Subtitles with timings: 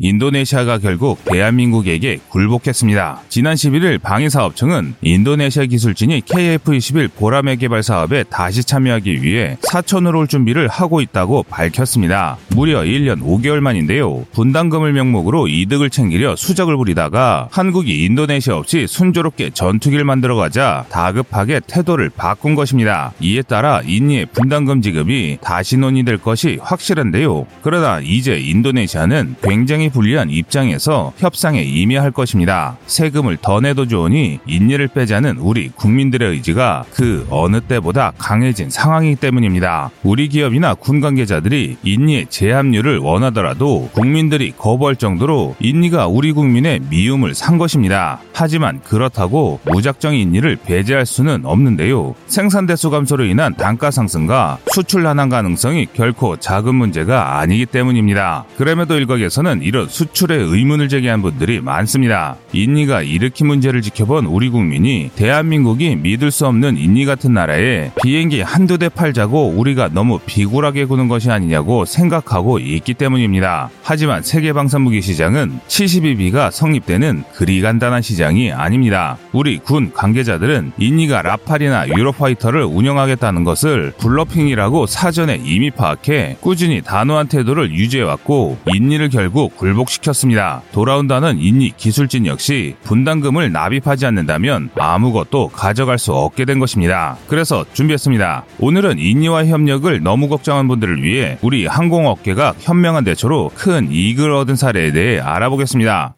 [0.00, 3.22] 인도네시아가 결국 대한민국에게 굴복했습니다.
[3.28, 10.66] 지난 11일 방위사업청은 인도네시아 기술진이 KF-21 보라매 개발 사업에 다시 참여하기 위해 사천으로 올 준비를
[10.66, 12.38] 하고 있다고 밝혔습니다.
[12.56, 14.24] 무려 1년 5개월 만인데요.
[14.32, 22.56] 분담금을 명목으로 이득을 챙기려 수작을 부리다가 한국이 인도네시아 없이 순조롭게 전투기를 만들어가자 다급하게 태도를 바꾼
[22.56, 23.12] 것입니다.
[23.20, 27.46] 이에 따라 인니의 분담금 지급이 다시 논의될 것이 확실한데요.
[27.62, 32.76] 그러나 이제 인도네시아는 굉장히 상당히 불리한 입장에서 협상에 임해할 것입니다.
[32.86, 39.90] 세금을 더 내도 좋으니 인예를 빼자는 우리 국민들의 의지가 그 어느 때보다 강해진 상황이기 때문입니다.
[40.02, 47.58] 우리 기업이나 군 관계자들이 인니의 재합류를 원하더라도 국민들이 거부할 정도로 인니가 우리 국민의 미움을 산
[47.58, 48.20] 것입니다.
[48.32, 52.14] 하지만 그렇다고 무작정 인니를 배제할 수는 없는데요.
[52.26, 58.44] 생산 대수 감소로 인한 단가 상승과 수출 난항 가능성이 결코 작은 문제가 아니기 때문입니다.
[58.56, 62.36] 그럼에도 일각에서는 이런 수출에 의문을 제기한 분들이 많습니다.
[62.52, 68.78] 인니가 일으킨 문제를 지켜본 우리 국민이 대한민국이 믿을 수 없는 인니 같은 나라에 비행기 한두
[68.78, 73.70] 대 팔자고 우리가 너무 비굴하게 구는 것이 아니냐고 생각하고 있기 때문입니다.
[73.82, 79.18] 하지만 세계 방산무기 시장은 72비가 성립되는 그리 간단한 시장이 아닙니다.
[79.32, 87.72] 우리 군 관계자들은 인니가 라팔이나 유로파이터를 운영하겠다는 것을 bluffing이라고 사전에 이미 파악해 꾸준히 단호한 태도를
[87.72, 90.60] 유지해왔고 인니를 결국 굴복시켰습니다.
[90.72, 97.16] 돌아온다는 인니 기술진 역시 분담금을 납입하지 않는다면 아무것도 가져갈 수 없게 된 것입니다.
[97.28, 98.44] 그래서 준비했습니다.
[98.58, 104.92] 오늘은 인니와 협력을 너무 걱정한 분들을 위해 우리 항공업계가 현명한 대처로 큰 이익을 얻은 사례에
[104.92, 106.16] 대해 알아보겠습니다.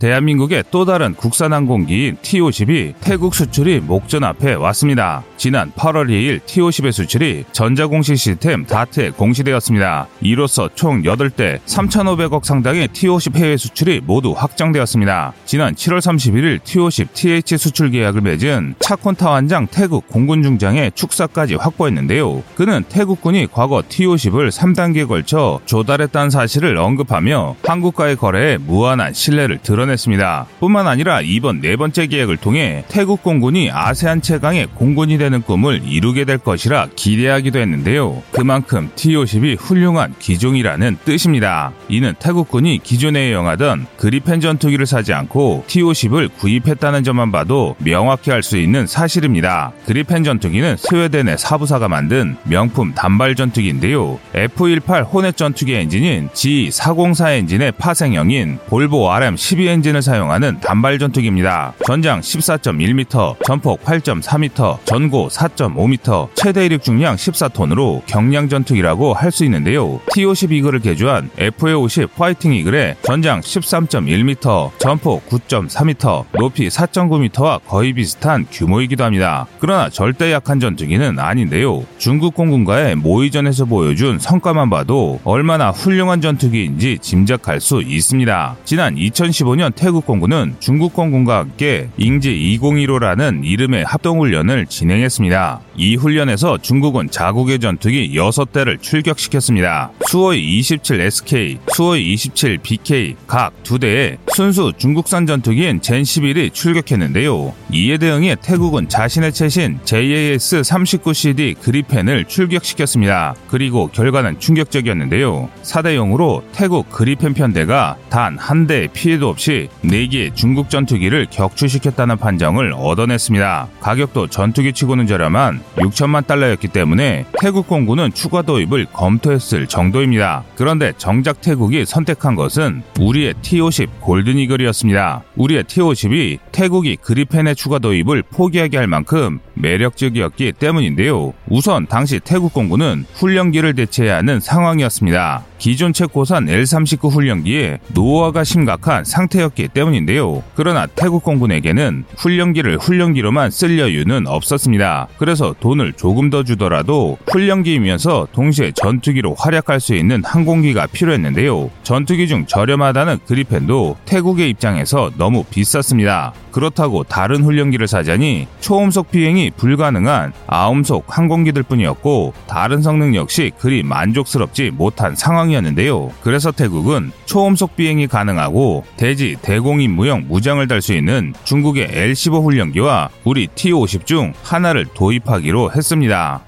[0.00, 5.24] 대한민국의 또 다른 국산 항공기인 T-50이 태국 수출이 목전 앞에 왔습니다.
[5.36, 10.06] 지난 8월 2일 T-50의 수출이 전자공시 시스템 다트에 공시되었습니다.
[10.20, 15.32] 이로써 총 8대 3,500억 상당의 T-50 해외 수출이 모두 확정되었습니다.
[15.44, 22.44] 지난 7월 31일 T-50 TH 수출 계약을 맺은 차콘타 완장 태국 공군 중장의 축사까지 확보했는데요.
[22.54, 29.87] 그는 태국군이 과거 T-50을 3단계에 걸쳐 조달했다는 사실을 언급하며 한국과의 거래에 무한한 신뢰를 드러냈습니다.
[29.88, 30.46] 드러냈습니다.
[30.60, 36.24] 뿐만 아니라 이번 네 번째 계약을 통해 태국 공군이 아세안 최강의 공군이 되는 꿈을 이루게
[36.24, 38.22] 될 것이라 기대하기도 했는데요.
[38.30, 41.72] 그만큼 T-50이 훌륭한 기종이라는 뜻입니다.
[41.88, 48.56] 이는 태국군이 기존에 이용하던 그리펜 전투기를 사지 않고 T-50을 구입했다는 점만 봐도 명확히 알 수
[48.56, 49.72] 있는 사실입니다.
[49.84, 54.18] 그리펜 전투기는 스웨덴의 사브사가 만든 명품 단발 전투기인데요.
[54.32, 61.72] F-18 호넷 전투기 엔진인 G404 엔진의 파생형인 볼보 RM12 엔진 엔진을 사용하는 단발 전투기입니다.
[61.86, 70.00] 전장 14.1m, 전폭 8.4m, 전고 4.5m, 최대 이륙 중량 14톤으로 경량 전투기라고 할 수 있는데요.
[70.14, 79.04] T-50 이글을 개조한 FA-50 파이팅 이글의 전장 13.1m, 전폭 9.4m, 높이 4.9m와 거의 비슷한 규모이기도
[79.04, 79.46] 합니다.
[79.60, 81.84] 그러나 절대 약한 전투기는 아닌데요.
[81.98, 88.56] 중국 공군과의 모의전에서 보여준 성과만 봐도 얼마나 훌륭한 전투기인지 짐작할 수 있습니다.
[88.64, 95.60] 지난 2015년 2010년 태국 공군은 중국 공군과 함께 잉지 2015라는 이름의 합동훈련을 진행했습니다.
[95.76, 99.90] 이 훈련에서 중국은 자국의 전투기 6대를 출격시켰습니다.
[100.08, 107.54] 수호이 27SK, 수호이 27BK 각 2대에 순수 중국산 전투기인 젠11이 출격했는데요.
[107.72, 113.34] 이에 대응해 태국은 자신의 최신 JAS-39CD 그리펜을 출격시켰습니다.
[113.48, 115.48] 그리고 결과는 충격적이었는데요.
[115.62, 123.68] 4대용으로 태국 그리펜 편대가 단 한 대의 피해도 없이 4개의 중국 전투기를 격추시켰다는 판정을 얻어냈습니다.
[123.80, 130.44] 가격도 전투기 치고는 저렴한 6천만 달러였기 때문에 태국 공군은 추가 도입을 검토했을 정도입니다.
[130.56, 135.22] 그런데 정작 태국이 선택한 것은 우리의 T-50 골든이글이었습니다.
[135.36, 141.32] 우리의 T-50이 태국이 그리펜의 추가 도입을 포기하게 할 만큼 매력적이었기 때문인데요.
[141.48, 145.44] 우선 당시 태국 공군은 훈련기를 대체해야 하는 상황이었습니다.
[145.58, 150.42] 기존 체코산 L-39 훈련기에 노화가 심각한 상태였기 때문인데요.
[150.54, 155.08] 그러나 태국 공군에게는 훈련기를 훈련기로만 쓸 여유는 없었습니다.
[155.18, 161.70] 그래서 돈을 조금 더 주더라도 훈련기이면서 동시에 전투기로 활약할 수 있는 항공기가 필요했는데요.
[161.82, 166.32] 전투기 중 저렴하다는 그리펜도 태국의 입장에서 너무 비쌌습니다.
[166.52, 174.70] 그렇다고 다른 훈련기를 사자니 초음속 비행이 불가능한 아음속 항공기들 뿐이었고 다른 성능 역시 그리 만족스럽지
[174.70, 176.10] 못한 상황 이었는데요.
[176.22, 183.48] 그래서 태국은 초음속 비행이 가능하고 대지 대공임무용 무장을 달 수 있는 중국의 L-15 훈련기와 우리
[183.48, 186.42] T-50 중 하나를 도입하기로 했습니다.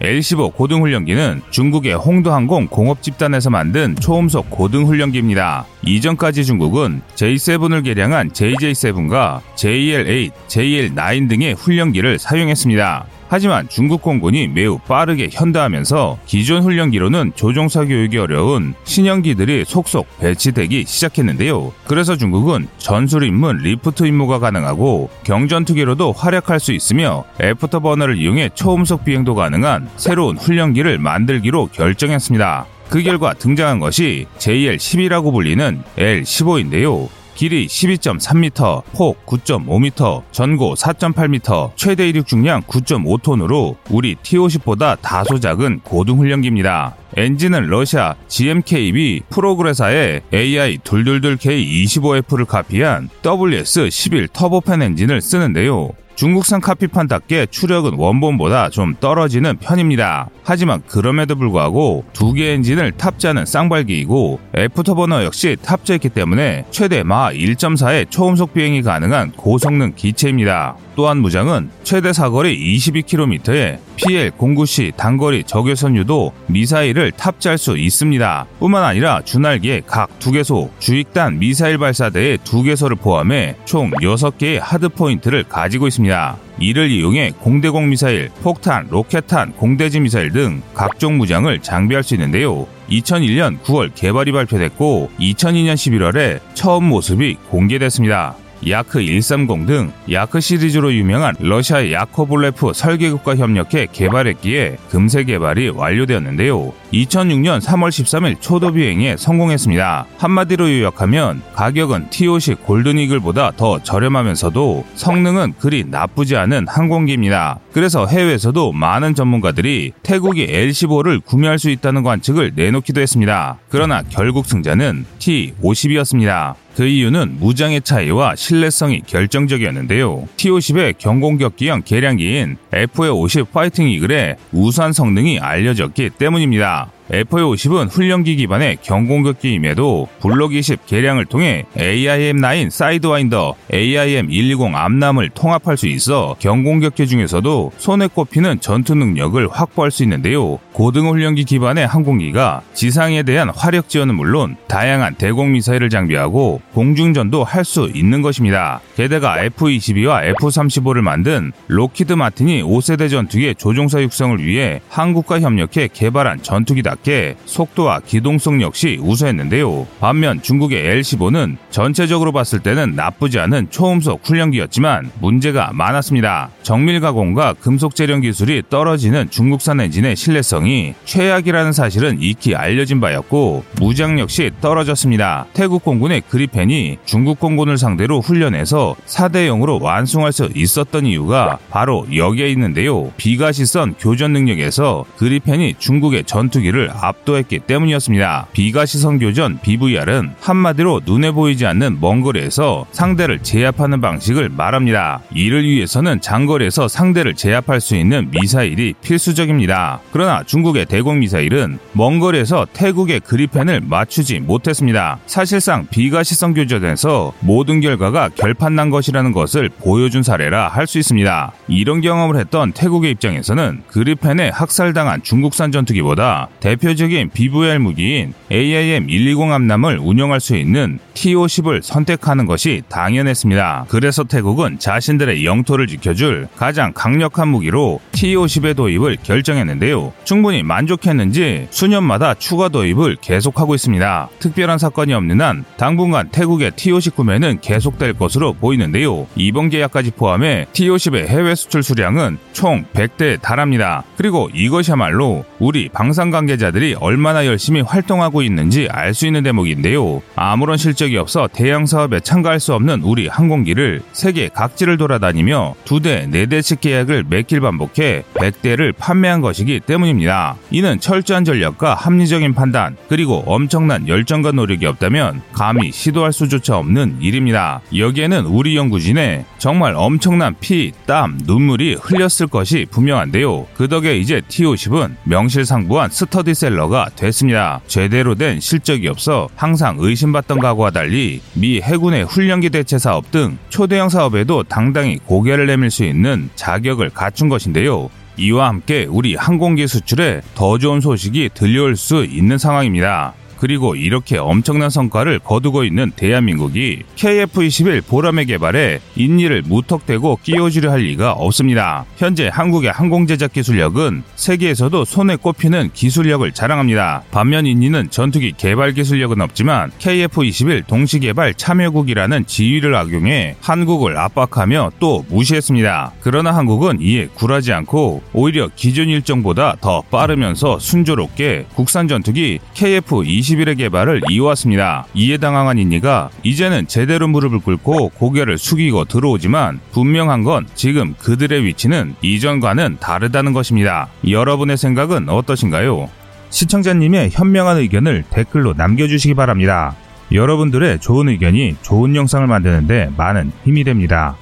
[0.00, 5.64] L-15 고등훈련기는 중국의 홍도항공 공업집단에서 만든 초음속 고등훈련기입니다.
[5.82, 13.06] 이전까지 중국은 J7을 개량한 JJ7과 JL8, JL9 등의 훈련기를 사용했습니다.
[13.28, 21.72] 하지만 중국 공군이 매우 빠르게 현대하면서 기존 훈련기로는 조종사 교육이 어려운 신형기들이 속속 배치되기 시작했는데요.
[21.86, 29.34] 그래서 중국은 전술 임무, 리프트 임무가 가능하고 경전투기로도 활약할 수 있으며 애프터버너를 이용해 초음속 비행도
[29.34, 32.66] 가능한 새로운 훈련기를 만들기로 결정했습니다.
[32.88, 37.08] 그 결과 등장한 것이 JL-10이라고 불리는 L-15인데요.
[37.36, 46.96] 길이 12.3m, 폭 9.5m, 전고 4.8m, 최대 이륙 중량 9.5톤으로 우리 T-50보다 다소 작은 고등훈련기입니다.
[47.16, 55.92] 엔진은 러시아 GMKB 프로그레사의 AI222K25F를 카피한 WS11 터보팬 엔진을 쓰는데요.
[56.14, 60.28] 중국산 카피판답게 추력은 원본보다 좀 떨어지는 편입니다.
[60.44, 68.08] 하지만 그럼에도 불구하고 두 개의 엔진을 탑재하는 쌍발기이고 애프터버너 역시 탑재했기 때문에 최대 마 1.4의
[68.10, 70.76] 초음속 비행이 가능한 고성능 기체입니다.
[70.96, 78.46] 또한 무장은 최대 사거리 22km에 PL-09C 단거리 적외선 유도 미사일을 탑재할 수 있습니다.
[78.58, 85.86] 뿐만 아니라 주날개 각 2개소, 주익단 미사일 발사대의 2개소를 포함해 총 6개의 hard point를 가지고
[85.86, 86.36] 있습니다.
[86.58, 92.66] 이를 이용해 공대공 미사일, 폭탄, 로켓탄, 공대지 미사일 등 각종 무장을 장비할 수 있는데요.
[92.88, 98.36] 2001년 9월 개발이 발표됐고 2002년 11월에 처음 모습이 공개됐습니다.
[98.66, 106.72] 야크 130 등 야크 시리즈로 유명한 러시아의 야코블레프 설계국과 협력해 개발했기에 금세 개발이 완료되었는데요.
[106.92, 110.06] 2006년 3월 13일 초도 비행에 성공했습니다.
[110.18, 117.58] 한마디로 요약하면 가격은 T50 골든이글보다 더 저렴하면서도 성능은 그리 나쁘지 않은 항공기입니다.
[117.72, 123.58] 그래서 해외에서도 많은 전문가들이 태국이 L15를 구매할 수 있다는 관측을 내놓기도 했습니다.
[123.68, 126.54] 그러나 결국 승자는 T50이었습니다.
[126.76, 130.28] 그 이유는 무장의 차이와 신뢰성이 결정적이었는데요.
[130.36, 136.85] T-50의 경공격기형 개량기인 FA-50 파이팅 이글의 우수한 성능이 알려졌기 때문입니다.
[136.86, 136.95] Ciao.
[137.10, 146.36] FA-50은 훈련기 기반의 경공격기임에도 블록 20 개량을 통해 AIM-9 사이드와인더, AIM-120 암람을 통합할 수 있어
[146.38, 150.58] 경공격기 중에서도 손에 꼽히는 전투 능력을 확보할 수 있는데요.
[150.72, 157.66] 고등 훈련기 기반의 항공기가 지상에 대한 화력 지원은 물론 다양한 대공 미사일을 장비하고 공중전도 할
[157.66, 158.80] 수 있는 것입니다.
[158.94, 166.82] 게다가 F-22와 F-35를 만든 록히드 마틴이 5세대 전투기의 조종사 육성을 위해 한국과 협력해 개발한 전투기
[166.96, 169.86] 답게 속도와 기동성 역시 우수했는데요.
[170.00, 176.50] 반면 중국의 L-15는 전체적으로 봤을 때는 나쁘지 않은 초음속 훈련기였지만 문제가 많았습니다.
[176.62, 184.18] 정밀 가공과 금속 제련 기술이 떨어지는 중국산 엔진의 신뢰성이 최악이라는 사실은 익히 알려진 바였고 무장
[184.18, 185.46] 역시 떨어졌습니다.
[185.52, 192.48] 태국 공군의 그리펜이 중국 공군을 상대로 훈련해서 4대 0으로 완성할 수 있었던 이유가 바로 여기에
[192.50, 193.12] 있는데요.
[193.16, 198.46] 비가시선 교전 능력에서 그리펜이 중국의 전투기를 압도했기 때문이었습니다.
[198.52, 205.20] 비가시선 교전 BVR은 한마디로 눈에 보이지 않는 먼 거리에서 상대를 제압하는 방식을 말합니다.
[205.32, 210.00] 이를 위해서는 장거리에서 상대를 제압할 수 있는 미사일이 필수적입니다.
[210.12, 215.18] 그러나 중국의 대공 미사일은 먼 거리에서 태국의 그리펜을 맞추지 못했습니다.
[215.26, 221.52] 사실상 비가시선 교전 교전에서 모든 결과가 결판난 것이라는 것을 보여준 사례라 할 수 있습니다.
[221.66, 229.98] 이런 경험을 했던 태국의 입장에서는 그리펜에 학살당한 중국산 전투기보다 대 표적인 BVR 무기인 AIM-120 함남을
[229.98, 233.86] 운영할 수 있는 T-50을 선택하는 것이 당연했습니다.
[233.88, 240.12] 그래서 태국은 자신들의 영토를 지켜줄 가장 강력한 무기로 T-50의 도입을 결정했는데요.
[240.24, 244.28] 충분히 만족했는지 수년마다 추가 도입을 계속하고 있습니다.
[244.40, 249.26] 특별한 사건이 없는 한 당분간 태국의 한국의 T50 구매는 계속될 것으로 보이는데요.
[249.36, 254.02] 이번 계약까지 포함해 T50의 해외 수출 수량은 총 100대에 달합니다.
[254.16, 260.20] 그리고 이것이야말로 우리 방산 관계자 들이 얼마나 열심히 활동하고 있는지 알 수 있는 대목인데요.
[260.34, 266.26] 아무런 실적이 없어 대형 사업에 참가할 수 없는 우리 항공기를 세계 각지를 돌아다니며 두 대,
[266.30, 270.56] 네 대씩 계약을 몇길 반복해 100대를 판매한 것이기 때문입니다.
[270.70, 277.18] 이는 철저한 전략과 합리적인 판단, 그리고 엄청난 열정과 노력이 없다면 감히 시도할 수조차 조차 없는
[277.20, 277.80] 일입니다.
[277.96, 283.66] 여기에는 우리 연구진의 정말 엄청난 피, 땀, 눈물이 흘렸을 것이 분명한데요.
[283.76, 287.80] 그 덕에 이제 T50은 명실상부한 스터디 셀러가 됐습니다.
[287.86, 294.08] 제대로 된 실적이 없어 항상 의심받던 과거와 달리 미 해군의 훈련기 대체 사업 등 초대형
[294.08, 298.10] 사업에도 당당히 고개를 내밀 수 있는 자격을 갖춘 것인데요.
[298.38, 303.34] 이와 함께 우리 항공기 수출에 더 좋은 소식이 들려올 수 있는 상황입니다.
[303.58, 311.32] 그리고 이렇게 엄청난 성과를 거두고 있는 대한민국이 KF-21 보람의 개발에 인니를 무턱대고 끼워주려 할 리가
[311.32, 312.04] 없습니다.
[312.16, 317.22] 현재 한국의 항공 제작 기술력은 세계에서도 손에 꼽히는 기술력을 자랑합니다.
[317.30, 325.24] 반면 인니는 전투기 개발 기술력은 없지만 KF-21 동시 개발 참여국이라는 지위를 악용해 한국을 압박하며 또
[325.28, 326.12] 무시했습니다.
[326.20, 333.78] 그러나 한국은 이에 굴하지 않고 오히려 기존 일정보다 더 빠르면서 순조롭게 국산 전투기 KF-21 21의
[333.78, 335.06] 개발을 이어왔습니다.
[335.14, 342.16] 이에 당황한 인니가 이제는 제대로 무릎을 꿇고 고개를 숙이고 들어오지만 분명한 건 지금 그들의 위치는
[342.22, 344.08] 이전과는 다르다는 것입니다.
[344.28, 346.08] 여러분의 생각은 어떠신가요?
[346.50, 349.94] 시청자님의 현명한 의견을 댓글로 남겨주시기 바랍니다.
[350.32, 354.36] 여러분들의 좋은 의견이 좋은 영상을 만드는데 많은 힘이 됩니다.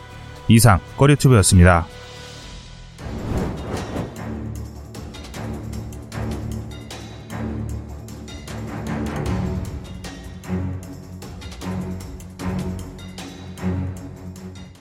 [0.48, 1.86] 이상 꺼리튜브였습니다.